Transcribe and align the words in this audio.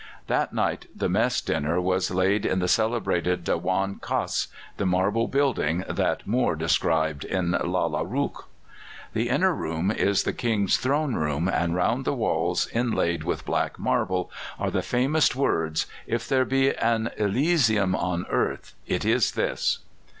That 0.25 0.51
night 0.51 0.87
the 0.95 1.07
mess 1.07 1.41
dinner 1.41 1.79
was 1.79 2.09
laid 2.09 2.43
in 2.43 2.57
the 2.57 2.67
celebrated 2.67 3.43
Dewan 3.43 3.97
Khas, 4.01 4.47
the 4.77 4.85
marble 4.87 5.27
building 5.27 5.85
that 5.87 6.25
Moore 6.25 6.55
describes 6.55 7.23
in 7.23 7.51
"Lalla 7.51 8.03
Rookh." 8.03 8.47
The 9.13 9.29
inner 9.29 9.53
room 9.53 9.91
is 9.91 10.23
the 10.23 10.33
King's 10.33 10.77
throne 10.77 11.13
room, 11.13 11.47
and 11.47 11.75
round 11.75 12.05
the 12.05 12.15
walls, 12.15 12.67
inlaid 12.73 13.23
with 13.23 13.45
black 13.45 13.77
marble, 13.77 14.31
are 14.57 14.71
the 14.71 14.81
famous 14.81 15.35
words: 15.35 15.85
"If 16.07 16.27
there 16.27 16.45
be 16.45 16.73
an 16.75 17.11
elysium 17.17 17.93
on 17.95 18.25
earth, 18.31 18.73
it 18.87 19.05
is 19.05 19.33
this." 19.33 19.83